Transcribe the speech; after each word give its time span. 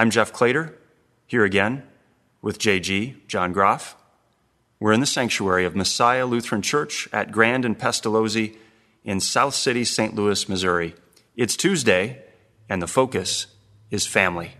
I'm 0.00 0.08
Jeff 0.08 0.32
Claytor, 0.32 0.72
here 1.26 1.44
again 1.44 1.82
with 2.40 2.58
JG, 2.58 3.26
John 3.26 3.52
Groff. 3.52 3.96
We're 4.78 4.94
in 4.94 5.00
the 5.00 5.04
sanctuary 5.04 5.66
of 5.66 5.76
Messiah 5.76 6.24
Lutheran 6.24 6.62
Church 6.62 7.06
at 7.12 7.30
Grand 7.30 7.66
and 7.66 7.78
Pestalozzi 7.78 8.56
in 9.04 9.20
South 9.20 9.54
City, 9.54 9.84
St. 9.84 10.14
Louis, 10.14 10.48
Missouri. 10.48 10.94
It's 11.36 11.54
Tuesday, 11.54 12.22
and 12.66 12.80
the 12.80 12.86
focus 12.86 13.48
is 13.90 14.06
family. 14.06 14.52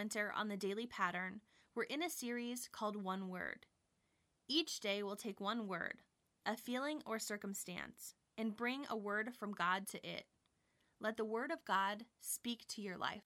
Winter 0.00 0.32
on 0.34 0.48
the 0.48 0.56
Daily 0.56 0.86
Pattern, 0.86 1.42
we're 1.74 1.82
in 1.82 2.02
a 2.02 2.08
series 2.08 2.70
called 2.72 2.96
One 2.96 3.28
Word. 3.28 3.66
Each 4.48 4.80
day 4.80 5.02
we'll 5.02 5.14
take 5.14 5.42
one 5.42 5.68
word, 5.68 5.96
a 6.46 6.56
feeling 6.56 7.02
or 7.04 7.18
circumstance, 7.18 8.14
and 8.38 8.56
bring 8.56 8.86
a 8.88 8.96
word 8.96 9.34
from 9.38 9.52
God 9.52 9.86
to 9.88 9.98
it. 9.98 10.24
Let 11.02 11.18
the 11.18 11.26
Word 11.26 11.50
of 11.50 11.66
God 11.66 12.06
speak 12.18 12.66
to 12.68 12.80
your 12.80 12.96
life. 12.96 13.20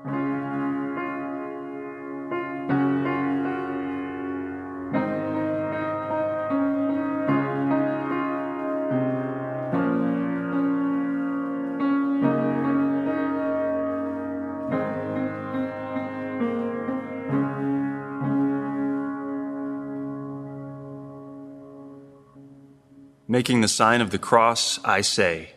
Making 23.27 23.63
the 23.63 23.69
sign 23.69 24.01
of 24.01 24.11
the 24.11 24.19
cross, 24.19 24.79
I 24.85 25.01
say, 25.01 25.51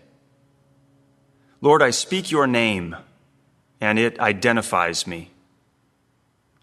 Lord, 1.59 1.81
I 1.81 1.89
speak 1.89 2.31
your 2.31 2.47
name, 2.47 2.95
and 3.81 3.99
it 3.99 4.19
identifies 4.19 5.05
me. 5.05 5.31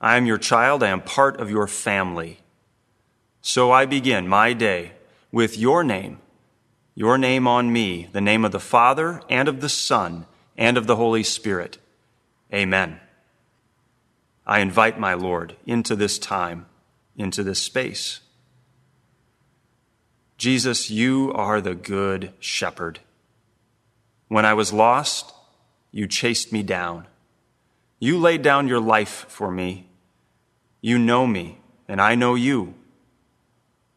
I 0.00 0.16
am 0.16 0.24
your 0.24 0.38
child, 0.38 0.82
I 0.82 0.88
am 0.88 1.02
part 1.02 1.40
of 1.40 1.50
your 1.50 1.66
family. 1.66 2.38
So 3.42 3.70
I 3.70 3.84
begin 3.84 4.28
my 4.28 4.54
day 4.54 4.92
with 5.30 5.58
your 5.58 5.84
name, 5.84 6.20
your 6.94 7.18
name 7.18 7.46
on 7.46 7.72
me, 7.72 8.08
the 8.12 8.20
name 8.20 8.44
of 8.44 8.52
the 8.52 8.60
Father, 8.60 9.20
and 9.28 9.48
of 9.48 9.60
the 9.60 9.68
Son, 9.68 10.26
and 10.56 10.78
of 10.78 10.86
the 10.86 10.96
Holy 10.96 11.22
Spirit. 11.22 11.78
Amen. 12.52 13.00
I 14.46 14.60
invite 14.60 14.98
my 14.98 15.14
Lord 15.14 15.56
into 15.66 15.96
this 15.96 16.18
time, 16.18 16.66
into 17.16 17.42
this 17.42 17.60
space. 17.60 18.20
Jesus, 20.44 20.90
you 20.90 21.32
are 21.34 21.62
the 21.62 21.74
good 21.74 22.30
shepherd. 22.38 23.00
When 24.28 24.44
I 24.44 24.52
was 24.52 24.74
lost, 24.74 25.32
you 25.90 26.06
chased 26.06 26.52
me 26.52 26.62
down. 26.62 27.06
You 27.98 28.18
laid 28.18 28.42
down 28.42 28.68
your 28.68 28.78
life 28.78 29.24
for 29.30 29.50
me. 29.50 29.86
You 30.82 30.98
know 30.98 31.26
me, 31.26 31.60
and 31.88 31.98
I 31.98 32.14
know 32.14 32.34
you. 32.34 32.74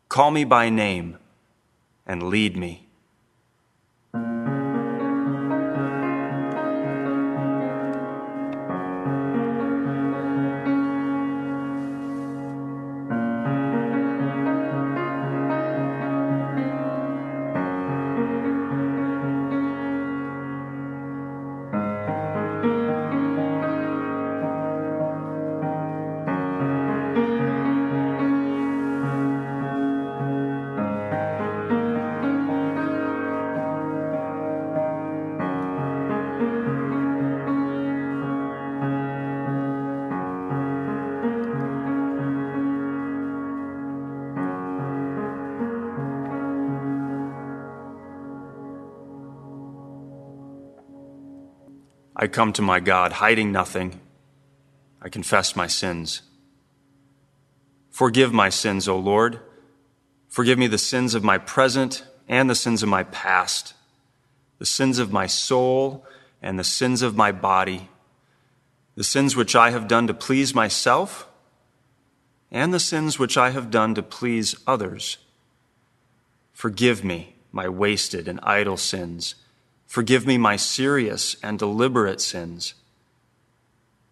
Call 0.08 0.31
me 0.31 0.46
by 0.46 0.69
name 0.69 1.18
and 2.06 2.24
lead 2.24 2.56
me. 2.56 2.88
I 52.19 52.25
come 52.25 52.51
to 52.53 52.63
my 52.63 52.79
God, 52.79 53.13
hiding 53.13 53.51
nothing. 53.51 54.01
I 55.00 55.09
confess 55.09 55.55
my 55.55 55.67
sins. 55.67 56.23
Forgive 57.91 58.33
my 58.33 58.50
sins, 58.50 58.88
O 58.88 58.97
Lord. 58.97 59.39
Forgive 60.28 60.57
me 60.57 60.66
the 60.66 60.79
sins 60.79 61.13
of 61.13 61.23
my 61.23 61.38
present 61.38 62.03
and 62.28 62.49
the 62.49 62.55
sins 62.55 62.81
of 62.81 62.90
my 62.90 63.03
past, 63.03 63.75
the 64.58 64.66
sins 64.66 64.97
of 64.97 65.14
my 65.14 65.28
soul 65.28 66.05
and 66.41 66.58
the 66.58 66.64
sins 66.64 67.03
of 67.03 67.16
my 67.16 67.31
body, 67.31 67.87
the 68.96 69.03
sins 69.03 69.35
which 69.35 69.55
I 69.55 69.69
have 69.69 69.87
done 69.87 70.08
to 70.08 70.14
please 70.16 70.55
myself 70.55 71.29
and 72.49 72.73
the 72.73 72.79
sins 72.79 73.19
which 73.19 73.37
I 73.37 73.52
have 73.52 73.69
done 73.69 73.93
to 73.93 74.02
please 74.02 74.55
others. 74.66 75.17
Forgive 76.52 77.03
me 77.03 77.35
my 77.52 77.69
wasted 77.69 78.28
and 78.28 78.40
idle 78.41 78.78
sins 78.78 79.35
Forgive 79.87 80.28
me 80.28 80.37
my 80.37 80.57
serious 80.57 81.37
and 81.41 81.57
deliberate 81.57 82.22
sins. 82.22 82.75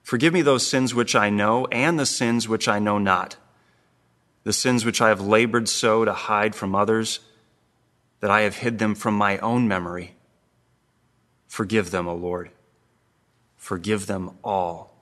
Forgive 0.02 0.34
me 0.34 0.42
those 0.42 0.66
sins 0.66 0.96
which 0.96 1.16
I 1.16 1.30
know 1.30 1.66
and 1.68 2.00
the 2.00 2.06
sins 2.06 2.48
which 2.48 2.68
I 2.68 2.80
know 2.80 2.98
not, 2.98 3.36
the 4.44 4.54
sins 4.54 4.86
which 4.86 5.02
I 5.02 5.10
have 5.10 5.20
labored 5.20 5.68
so 5.68 6.06
to 6.06 6.14
hide 6.14 6.56
from 6.56 6.74
others 6.74 7.20
that 8.22 8.32
I 8.32 8.42
have 8.42 8.58
hid 8.58 8.80
them 8.80 8.96
from 8.96 9.16
my 9.16 9.38
own 9.40 9.68
memory. 9.68 10.16
Forgive 11.48 11.92
them, 11.92 12.08
O 12.08 12.16
Lord. 12.16 12.52
Forgive 13.58 14.08
them 14.08 14.38
all. 14.44 14.95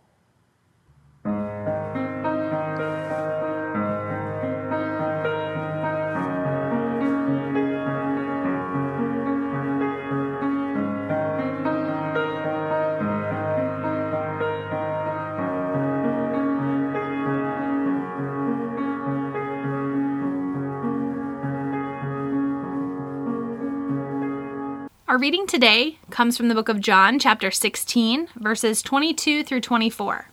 Our 25.13 25.19
reading 25.19 25.45
today 25.45 26.00
comes 26.10 26.36
from 26.36 26.48
the 26.48 26.56
book 26.56 26.69
of 26.69 26.81
John, 26.81 27.19
chapter 27.19 27.51
16, 27.51 28.30
verses 28.36 28.81
22 28.81 29.44
through 29.44 29.62
24. 29.62 30.31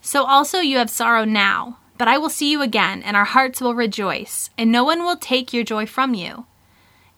So 0.00 0.24
also 0.24 0.58
you 0.58 0.78
have 0.78 0.90
sorrow 0.90 1.24
now, 1.24 1.78
but 1.96 2.08
I 2.08 2.18
will 2.18 2.28
see 2.28 2.50
you 2.50 2.60
again, 2.60 3.04
and 3.04 3.16
our 3.16 3.24
hearts 3.24 3.60
will 3.60 3.76
rejoice, 3.76 4.50
and 4.58 4.72
no 4.72 4.82
one 4.82 5.04
will 5.04 5.16
take 5.16 5.52
your 5.52 5.62
joy 5.62 5.86
from 5.86 6.12
you. 6.12 6.46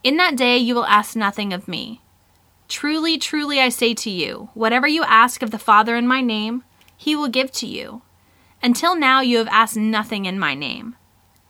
In 0.05 0.19
that 0.19 0.37
day 0.37 0.59
you 0.59 0.75
will 0.75 0.85
ask 0.85 1.17
nothing 1.17 1.55
of 1.55 1.67
me. 1.67 2.03
Truly, 2.69 3.17
truly, 3.17 3.59
I 3.59 3.71
say 3.71 3.95
to 3.95 4.11
you, 4.11 4.51
whatever 4.53 4.87
you 4.87 5.03
ask 5.03 5.43
of 5.43 5.53
the 5.53 5.59
Father 5.59 5.97
in 5.97 6.07
my 6.07 6.21
name, 6.21 6.63
he 6.95 7.17
will 7.17 7.29
give 7.29 7.51
to 7.53 7.67
you. 7.67 8.03
Until 8.63 8.95
now 8.95 9.23
you 9.23 9.39
have 9.39 9.49
asked 9.49 9.79
nothing 9.79 10.27
in 10.27 10.39
my 10.39 10.53
name. 10.53 10.95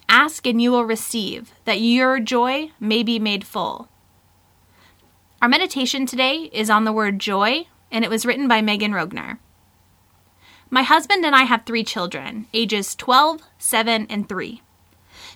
Ask 0.08 0.46
and 0.46 0.62
you 0.62 0.70
will 0.70 0.84
receive, 0.84 1.52
that 1.64 1.80
your 1.80 2.20
joy 2.20 2.70
may 2.78 3.02
be 3.02 3.18
made 3.18 3.44
full. 3.44 3.88
Our 5.46 5.50
meditation 5.50 6.06
today 6.06 6.50
is 6.52 6.68
on 6.68 6.82
the 6.82 6.92
word 6.92 7.20
joy, 7.20 7.66
and 7.92 8.04
it 8.04 8.10
was 8.10 8.26
written 8.26 8.48
by 8.48 8.62
Megan 8.62 8.90
Rogner. 8.90 9.38
My 10.70 10.82
husband 10.82 11.24
and 11.24 11.36
I 11.36 11.44
have 11.44 11.64
three 11.64 11.84
children, 11.84 12.48
ages 12.52 12.96
12, 12.96 13.42
7, 13.56 14.08
and 14.10 14.28
3. 14.28 14.60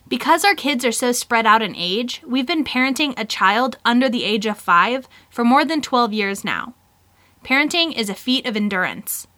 Because 0.09 0.45
our 0.45 0.57
kids 0.57 0.85
are 0.85 0.91
so 0.91 1.13
spread 1.13 1.47
out 1.47 1.63
in 1.63 1.77
age, 1.77 2.23
we've 2.27 2.45
been 2.45 2.65
parenting 2.65 3.15
a 3.17 3.25
child 3.25 3.79
under 3.85 4.09
the 4.09 4.25
age 4.25 4.47
of 4.47 4.59
5 4.59 5.07
for 5.31 5.45
more 5.45 5.65
than 5.65 5.81
12 5.81 6.13
years 6.13 6.43
now. 6.43 6.75
Parenting 7.45 7.97
is 7.97 8.11
a 8.11 8.15
feat 8.17 8.47
of 8.47 8.57
endurance. 8.57 9.29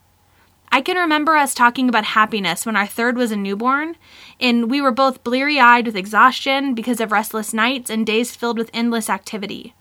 I 0.70 0.80
can 0.80 0.96
remember 0.96 1.36
us 1.36 1.52
talking 1.52 1.90
about 1.90 2.16
happiness 2.16 2.64
when 2.64 2.76
our 2.76 2.86
third 2.86 3.18
was 3.18 3.30
a 3.30 3.36
newborn, 3.36 3.96
and 4.40 4.70
we 4.70 4.80
were 4.80 4.90
both 4.90 5.22
bleary 5.22 5.60
eyed 5.60 5.84
with 5.84 5.96
exhaustion 5.96 6.74
because 6.74 6.98
of 6.98 7.12
restless 7.12 7.52
nights 7.52 7.90
and 7.90 8.06
days 8.06 8.34
filled 8.34 8.56
with 8.56 8.70
endless 8.72 9.10
activity. 9.10 9.74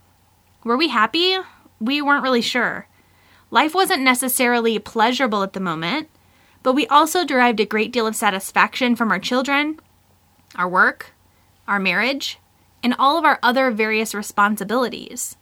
Were 0.63 0.77
we 0.77 0.89
happy? 0.89 1.37
We 1.79 2.01
weren't 2.01 2.23
really 2.23 2.41
sure. 2.41 2.87
Life 3.49 3.73
wasn't 3.73 4.03
necessarily 4.03 4.77
pleasurable 4.77 5.41
at 5.43 5.53
the 5.53 5.59
moment, 5.59 6.09
but 6.61 6.73
we 6.73 6.87
also 6.87 7.25
derived 7.25 7.59
a 7.59 7.65
great 7.65 7.91
deal 7.91 8.05
of 8.05 8.15
satisfaction 8.15 8.95
from 8.95 9.11
our 9.11 9.19
children, 9.19 9.79
our 10.55 10.69
work, 10.69 11.13
our 11.67 11.79
marriage, 11.79 12.37
and 12.83 12.93
all 12.99 13.17
of 13.17 13.25
our 13.25 13.39
other 13.41 13.71
various 13.71 14.13
responsibilities. 14.13 15.35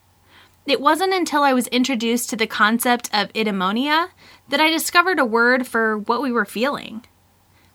It 0.66 0.80
wasn't 0.80 1.14
until 1.14 1.44
I 1.44 1.54
was 1.54 1.68
introduced 1.68 2.30
to 2.30 2.36
the 2.36 2.48
concept 2.48 3.10
of 3.14 3.34
eudaimonia 3.34 4.10
that 4.50 4.62
I 4.62 4.70
discovered 4.70 5.20
a 5.20 5.26
word 5.26 5.68
for 5.68 5.98
what 5.98 6.22
we 6.22 6.32
were 6.32 6.46
feeling. 6.46 7.04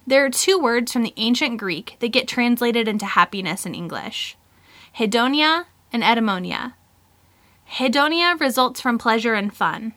There 0.06 0.24
are 0.24 0.30
two 0.30 0.58
words 0.58 0.92
from 0.92 1.02
the 1.02 1.14
ancient 1.16 1.58
Greek 1.58 1.96
that 2.00 2.08
get 2.08 2.28
translated 2.28 2.88
into 2.88 3.06
happiness 3.06 3.66
in 3.66 3.74
English 3.74 4.36
hedonia 4.96 5.64
and 5.92 6.02
eudaimonia. 6.02 6.74
Hedonia 7.72 8.38
results 8.38 8.80
from 8.80 8.98
pleasure 8.98 9.34
and 9.34 9.54
fun. 9.54 9.94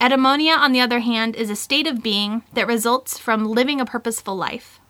Eudaimonia, 0.00 0.56
on 0.56 0.72
the 0.72 0.80
other 0.80 1.00
hand, 1.00 1.36
is 1.36 1.48
a 1.48 1.56
state 1.56 1.86
of 1.86 2.02
being 2.02 2.42
that 2.54 2.66
results 2.66 3.18
from 3.18 3.44
living 3.44 3.80
a 3.80 3.86
purposeful 3.86 4.36
life. 4.36 4.80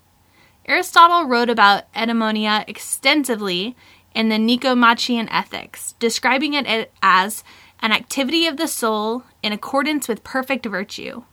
Aristotle 0.67 1.25
wrote 1.25 1.51
about 1.51 1.93
eudaimonia 1.93 2.65
extensively 2.69 3.77
in 4.15 4.29
the 4.29 4.39
Nicomachean 4.39 5.29
Ethics, 5.31 5.95
describing 5.99 6.55
it 6.55 6.91
as 7.03 7.45
an 7.81 7.93
activity 7.93 8.47
of 8.47 8.57
the 8.57 8.69
soul 8.69 9.25
in 9.43 9.53
accordance 9.53 10.09
with 10.09 10.25
perfect 10.25 10.65
virtue. 10.65 11.25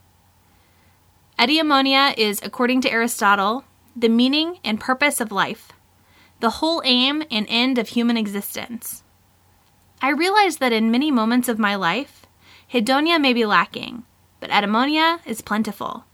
Eudaimonia 1.38 2.18
is, 2.18 2.42
according 2.44 2.82
to 2.82 2.92
Aristotle, 2.92 3.64
the 3.96 4.10
meaning 4.10 4.60
and 4.64 4.80
purpose 4.80 5.22
of 5.22 5.32
life, 5.32 5.72
the 6.40 6.50
whole 6.50 6.82
aim 6.84 7.24
and 7.32 7.46
end 7.50 7.78
of 7.78 7.90
human 7.90 8.18
existence. 8.18 9.04
I 10.02 10.10
realize 10.10 10.58
that 10.58 10.72
in 10.72 10.92
many 10.92 11.12
moments 11.12 11.50
of 11.50 11.60
my 11.60 11.76
life, 11.76 12.26
hedonia 12.72 13.20
may 13.20 13.34
be 13.34 13.46
lacking, 13.46 14.04
but 14.40 14.50
eudaimonia 14.50 15.20
is 15.26 15.42
plentiful. 15.42 16.06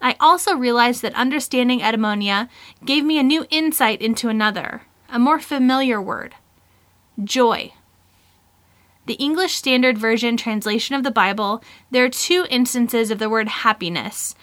I 0.00 0.16
also 0.18 0.56
realized 0.56 1.02
that 1.02 1.14
understanding 1.14 1.80
eudaimonia 1.80 2.48
gave 2.84 3.04
me 3.04 3.18
a 3.18 3.22
new 3.22 3.46
insight 3.50 4.02
into 4.02 4.28
another, 4.28 4.82
a 5.08 5.18
more 5.18 5.38
familiar 5.38 6.02
word 6.02 6.34
joy. 7.22 7.72
The 9.06 9.14
English 9.14 9.54
Standard 9.54 9.98
Version 9.98 10.36
translation 10.36 10.94
of 10.94 11.02
the 11.02 11.10
Bible, 11.10 11.62
there 11.90 12.04
are 12.04 12.08
two 12.08 12.46
instances 12.50 13.10
of 13.10 13.18
the 13.18 13.28
word 13.28 13.48
happiness 13.48 14.34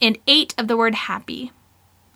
and 0.00 0.18
eight 0.26 0.54
of 0.58 0.68
the 0.68 0.76
word 0.76 0.94
happy. 0.94 1.52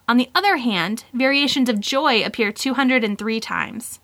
On 0.09 0.17
the 0.17 0.31
other 0.35 0.59
hand, 0.59 1.05
variations 1.13 1.69
of 1.69 1.81
joy 1.81 2.25
appear 2.25 2.53
203 2.53 3.41
times. 3.41 4.01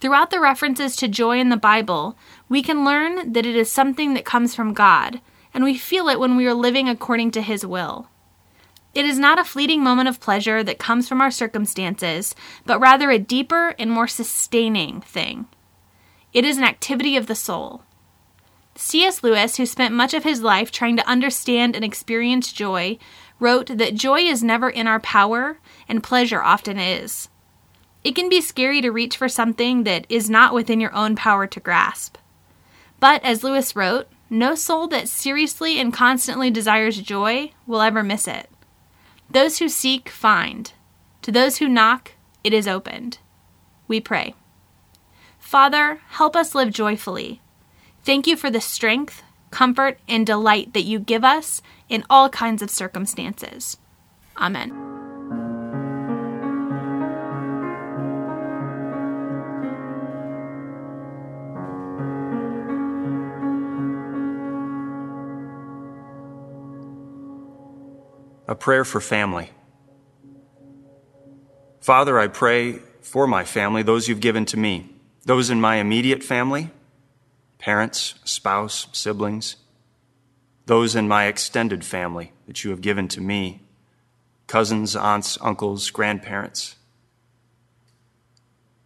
Throughout 0.00 0.30
the 0.30 0.40
references 0.40 0.94
to 0.96 1.08
joy 1.08 1.40
in 1.40 1.48
the 1.48 1.56
Bible, 1.56 2.16
we 2.48 2.62
can 2.62 2.84
learn 2.84 3.32
that 3.32 3.46
it 3.46 3.56
is 3.56 3.70
something 3.70 4.14
that 4.14 4.24
comes 4.24 4.54
from 4.54 4.72
God, 4.72 5.20
and 5.52 5.64
we 5.64 5.76
feel 5.76 6.08
it 6.08 6.20
when 6.20 6.36
we 6.36 6.46
are 6.46 6.54
living 6.54 6.88
according 6.88 7.32
to 7.32 7.42
His 7.42 7.66
will. 7.66 8.08
It 8.94 9.04
is 9.04 9.18
not 9.18 9.38
a 9.38 9.44
fleeting 9.44 9.82
moment 9.82 10.08
of 10.08 10.20
pleasure 10.20 10.62
that 10.62 10.78
comes 10.78 11.08
from 11.08 11.20
our 11.20 11.30
circumstances, 11.30 12.34
but 12.64 12.80
rather 12.80 13.10
a 13.10 13.18
deeper 13.18 13.74
and 13.78 13.90
more 13.90 14.06
sustaining 14.06 15.00
thing. 15.00 15.46
It 16.32 16.44
is 16.44 16.58
an 16.58 16.64
activity 16.64 17.16
of 17.16 17.26
the 17.26 17.34
soul. 17.34 17.82
C.S. 18.76 19.24
Lewis, 19.24 19.56
who 19.56 19.66
spent 19.66 19.92
much 19.92 20.14
of 20.14 20.22
his 20.22 20.42
life 20.42 20.70
trying 20.70 20.96
to 20.96 21.08
understand 21.08 21.74
and 21.74 21.84
experience 21.84 22.52
joy, 22.52 22.98
wrote 23.40 23.76
that 23.78 23.96
joy 23.96 24.20
is 24.20 24.44
never 24.44 24.70
in 24.70 24.86
our 24.86 25.00
power, 25.00 25.58
and 25.88 26.02
pleasure 26.02 26.42
often 26.42 26.78
is. 26.78 27.28
It 28.08 28.14
can 28.14 28.30
be 28.30 28.40
scary 28.40 28.80
to 28.80 28.90
reach 28.90 29.18
for 29.18 29.28
something 29.28 29.84
that 29.84 30.06
is 30.08 30.30
not 30.30 30.54
within 30.54 30.80
your 30.80 30.94
own 30.94 31.14
power 31.14 31.46
to 31.46 31.60
grasp. 31.60 32.16
But, 33.00 33.22
as 33.22 33.44
Lewis 33.44 33.76
wrote, 33.76 34.08
no 34.30 34.54
soul 34.54 34.88
that 34.88 35.10
seriously 35.10 35.78
and 35.78 35.92
constantly 35.92 36.50
desires 36.50 36.96
joy 37.02 37.52
will 37.66 37.82
ever 37.82 38.02
miss 38.02 38.26
it. 38.26 38.48
Those 39.28 39.58
who 39.58 39.68
seek, 39.68 40.08
find. 40.08 40.72
To 41.20 41.30
those 41.30 41.58
who 41.58 41.68
knock, 41.68 42.12
it 42.42 42.54
is 42.54 42.66
opened. 42.66 43.18
We 43.88 44.00
pray. 44.00 44.34
Father, 45.38 46.00
help 46.08 46.34
us 46.34 46.54
live 46.54 46.70
joyfully. 46.70 47.42
Thank 48.04 48.26
you 48.26 48.38
for 48.38 48.50
the 48.50 48.62
strength, 48.62 49.22
comfort, 49.50 49.98
and 50.08 50.26
delight 50.26 50.72
that 50.72 50.84
you 50.86 50.98
give 50.98 51.24
us 51.26 51.60
in 51.90 52.04
all 52.08 52.30
kinds 52.30 52.62
of 52.62 52.70
circumstances. 52.70 53.76
Amen. 54.38 54.97
Prayer 68.60 68.84
for 68.84 69.00
family. 69.00 69.50
Father, 71.80 72.18
I 72.18 72.28
pray 72.28 72.80
for 73.00 73.26
my 73.26 73.44
family, 73.44 73.82
those 73.82 74.08
you've 74.08 74.20
given 74.20 74.44
to 74.46 74.56
me, 74.56 74.90
those 75.24 75.50
in 75.50 75.60
my 75.60 75.76
immediate 75.76 76.22
family, 76.22 76.70
parents, 77.58 78.16
spouse, 78.24 78.86
siblings, 78.92 79.56
those 80.66 80.94
in 80.94 81.08
my 81.08 81.24
extended 81.24 81.84
family 81.84 82.32
that 82.46 82.62
you 82.62 82.70
have 82.70 82.82
given 82.82 83.08
to 83.08 83.20
me, 83.20 83.62
cousins, 84.46 84.94
aunts, 84.94 85.38
uncles, 85.40 85.90
grandparents. 85.90 86.76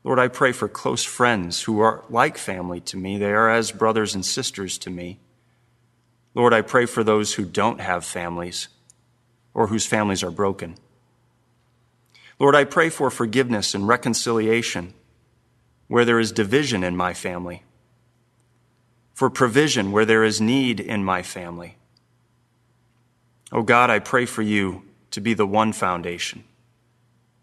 Lord, 0.05 0.19
I 0.19 0.29
pray 0.29 0.52
for 0.52 0.69
close 0.69 1.05
friends 1.05 1.62
who 1.62 1.81
are 1.81 2.05
like 2.09 2.37
family 2.37 2.81
to 2.83 2.97
me. 2.97 3.19
They 3.19 3.33
are 3.33 3.50
as 3.50 3.71
brothers 3.71 4.14
and 4.14 4.25
sisters 4.25 4.79
to 4.79 4.91
me. 4.91 5.21
Lord, 6.35 6.52
I 6.52 6.62
pray 6.62 6.87
for 6.87 7.05
those 7.05 7.35
who 7.35 7.45
don't 7.45 7.81
have 7.81 8.05
families 8.05 8.69
or 9.55 9.69
whose 9.69 9.87
families 9.87 10.23
are 10.23 10.31
broken. 10.31 10.77
Lord, 12.39 12.55
I 12.55 12.65
pray 12.65 12.89
for 12.89 13.11
forgiveness 13.11 13.75
and 13.75 13.87
reconciliation 13.87 14.95
where 15.89 16.05
there 16.05 16.19
is 16.19 16.33
division 16.33 16.83
in 16.83 16.97
my 16.97 17.13
family, 17.13 17.63
for 19.15 19.29
provision 19.29 19.93
where 19.93 20.07
there 20.07 20.25
is 20.25 20.41
need 20.41 20.81
in 20.81 21.05
my 21.05 21.23
family. 21.23 21.77
Oh 23.53 23.63
God, 23.63 23.91
I 23.91 23.99
pray 23.99 24.25
for 24.25 24.43
you 24.43 24.83
to 25.11 25.21
be 25.21 25.35
the 25.35 25.47
one 25.47 25.73
foundation, 25.73 26.45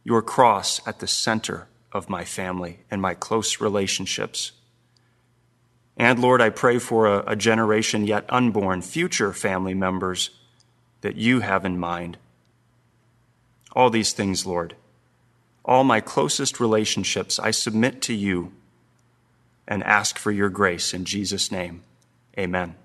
your 0.04 0.22
cross 0.22 0.82
at 0.88 1.00
the 1.00 1.08
center 1.08 1.68
of 1.92 2.10
my 2.10 2.26
family 2.26 2.80
and 2.90 3.02
my 3.02 3.14
close 3.14 3.62
relationships. 3.62 4.52
And 5.96 6.20
Lord, 6.20 6.42
I 6.42 6.50
pray 6.50 6.80
for 6.80 7.06
a, 7.06 7.32
a 7.32 7.36
generation 7.36 8.08
yet 8.08 8.26
unborn, 8.30 8.82
future 8.82 9.34
family 9.34 9.74
members 9.76 10.32
that 11.02 11.16
you 11.16 11.40
have 11.42 11.66
in 11.66 11.80
mind. 11.80 12.18
All 13.74 13.90
these 13.90 14.14
things, 14.14 14.46
Lord, 14.46 14.76
all 15.64 15.84
my 15.84 16.02
closest 16.02 16.60
relationships, 16.60 17.40
I 17.40 17.52
submit 17.52 18.02
to 18.04 18.14
you 18.14 18.52
and 19.68 19.84
ask 19.84 20.18
for 20.18 20.32
your 20.32 20.50
grace 20.50 20.94
in 20.94 21.06
Jesus' 21.06 21.52
name. 21.52 21.84
Amen. 22.38 22.76